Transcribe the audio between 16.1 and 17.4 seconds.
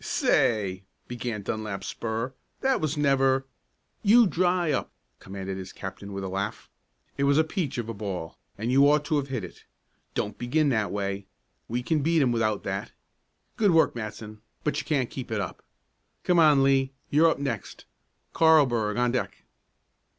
Come on, Lee; you're up